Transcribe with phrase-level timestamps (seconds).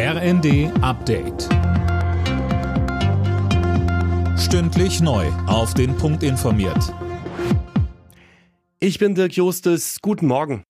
[0.00, 1.48] RND Update.
[4.38, 5.26] Stündlich neu.
[5.48, 6.94] Auf den Punkt informiert.
[8.78, 9.98] Ich bin Dirk Justes.
[10.00, 10.62] Guten Morgen.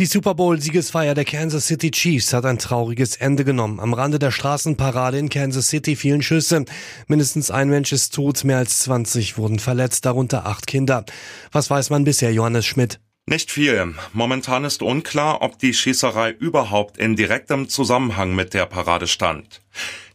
[0.00, 3.78] Die Super Bowl-Siegesfeier der Kansas City Chiefs hat ein trauriges Ende genommen.
[3.80, 6.64] Am Rande der Straßenparade in Kansas City fielen Schüsse.
[7.08, 11.04] Mindestens ein Mensch ist tot, mehr als 20 wurden verletzt, darunter acht Kinder.
[11.50, 12.98] Was weiß man bisher, Johannes Schmidt?
[13.24, 13.94] Nicht viel.
[14.12, 19.60] Momentan ist unklar, ob die Schießerei überhaupt in direktem Zusammenhang mit der Parade stand.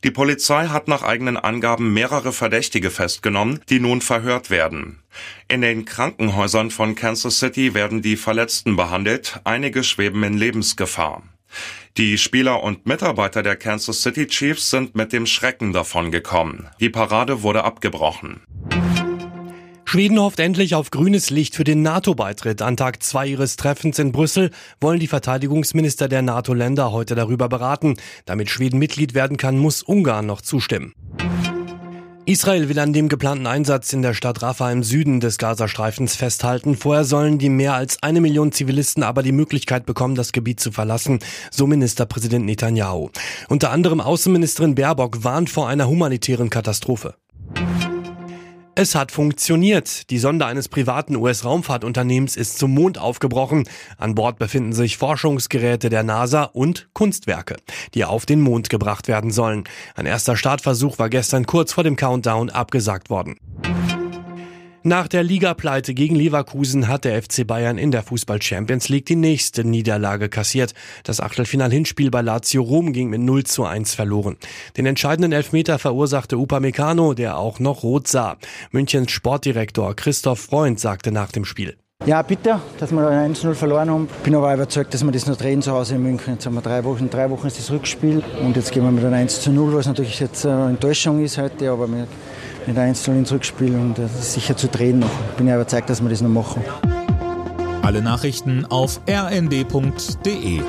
[0.04, 5.00] Die Polizei hat nach eigenen Angaben mehrere Verdächtige festgenommen, die nun verhört werden.
[5.48, 11.24] In den Krankenhäusern von Kansas City werden die Verletzten behandelt, einige schweben in Lebensgefahr.
[11.96, 16.68] Die Spieler und Mitarbeiter der Kansas City Chiefs sind mit dem Schrecken davongekommen.
[16.80, 18.42] Die Parade wurde abgebrochen.
[19.90, 22.62] Schweden hofft endlich auf grünes Licht für den NATO-Beitritt.
[22.62, 24.52] An Tag zwei ihres Treffens in Brüssel
[24.82, 27.96] wollen die Verteidigungsminister der NATO-Länder heute darüber beraten.
[28.26, 30.94] Damit Schweden Mitglied werden kann, muss Ungarn noch zustimmen.
[32.26, 36.76] Israel will an dem geplanten Einsatz in der Stadt Rafah im Süden des Gazastreifens festhalten.
[36.76, 40.74] Vorher sollen die mehr als eine Million Zivilisten aber die Möglichkeit bekommen, das Gebiet zu
[40.74, 43.12] verlassen, so Ministerpräsident Netanyahu.
[43.48, 47.16] Unter anderem Außenministerin Baerbock warnt vor einer humanitären Katastrophe.
[48.80, 50.12] Es hat funktioniert.
[50.12, 53.68] Die Sonde eines privaten US-Raumfahrtunternehmens ist zum Mond aufgebrochen.
[53.98, 57.56] An Bord befinden sich Forschungsgeräte der NASA und Kunstwerke,
[57.96, 59.64] die auf den Mond gebracht werden sollen.
[59.96, 63.38] Ein erster Startversuch war gestern kurz vor dem Countdown abgesagt worden.
[64.88, 69.18] Nach der Ligapleite gegen Leverkusen hat der FC Bayern in der Fußball Champions League die
[69.18, 70.74] nächste Niederlage kassiert.
[71.04, 74.38] Das Achtelfinal-Hinspiel bei Lazio Rom ging mit 0 zu 1 verloren.
[74.78, 78.38] Den entscheidenden Elfmeter verursachte Upamecano, der auch noch rot sah.
[78.72, 81.76] Münchens Sportdirektor Christoph Freund sagte nach dem Spiel.
[82.06, 84.08] Ja, bitte, dass wir 1-0 verloren haben.
[84.24, 86.36] Bin aber überzeugt, dass wir das noch drehen zu Hause in München.
[86.36, 89.04] Jetzt haben wir drei Wochen, drei Wochen ist das Rückspiel und jetzt gehen wir mit
[89.04, 92.08] einem 1 0, was natürlich jetzt eine Enttäuschung ist heute, aber wir
[92.68, 95.10] mit 1 ins Rückspiel und das ist sicher zu drehen noch.
[95.32, 96.62] Ich bin ja überzeugt, dass wir das noch machen.
[97.82, 100.62] Alle Nachrichten auf rnd.de